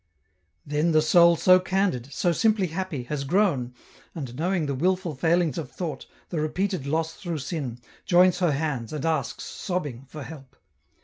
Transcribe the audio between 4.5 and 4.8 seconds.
the